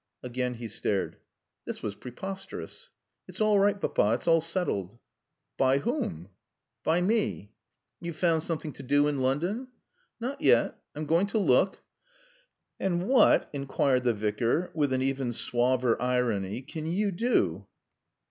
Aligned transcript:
Again 0.23 0.55
he 0.55 0.67
stared. 0.67 1.17
This 1.65 1.83
was 1.83 1.93
preposterous. 1.93 2.89
"It's 3.27 3.39
all 3.39 3.59
right, 3.59 3.79
Papa. 3.79 4.13
It's 4.15 4.27
all 4.27 4.41
settled." 4.41 4.97
"By 5.59 5.77
whom?" 5.77 6.29
"By 6.83 7.01
me." 7.01 7.51
"You've 7.99 8.15
found 8.15 8.41
something 8.41 8.73
to 8.73 8.81
do 8.81 9.07
in 9.07 9.21
London?" 9.21 9.67
"Not 10.19 10.41
yet. 10.41 10.75
I'm 10.95 11.05
going 11.05 11.27
to 11.27 11.37
look" 11.37 11.83
"And 12.79 13.07
what," 13.07 13.47
inquired 13.53 14.03
the 14.03 14.15
Vicar 14.15 14.71
with 14.73 14.91
an 14.91 15.03
even 15.03 15.29
suaver 15.33 15.97
irony, 16.01 16.63
"can 16.63 16.87
you 16.87 17.11
do?" 17.11 17.67